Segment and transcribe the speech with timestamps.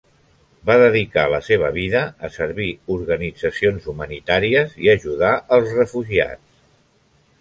[0.69, 6.61] Va dedicar la seva vida a servir organitzacions humanitàries i ajudar els refugiats.